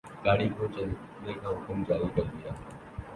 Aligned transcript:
گاڑی 0.23 0.47
کو 0.49 0.63
چلنے 0.75 1.33
کا 1.41 1.49
حکم 1.49 1.83
جاری 1.87 2.09
کر 2.15 2.23
دیا 2.31 2.51